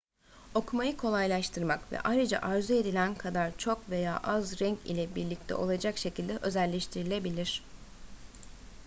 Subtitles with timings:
[0.55, 6.37] okumayı kolaylaştırmak ve ayrıca arzu edilen kadar çok veya az renk ile birlikte olacak şekilde
[6.37, 7.63] özelleştirilebilir